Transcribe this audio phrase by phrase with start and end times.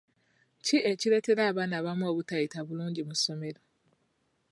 [0.65, 3.61] Ki ekireetera abaana abamu obutayita bulungi mu ssomero?